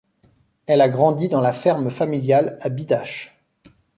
Elle 0.65 0.81
a 0.81 0.89
grandi 0.89 1.29
dans 1.29 1.41
la 1.41 1.53
ferme 1.53 1.91
familiale 1.91 2.57
à 2.61 2.69
Bidache. 2.69 3.37